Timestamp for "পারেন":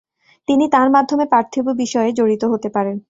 2.69-2.97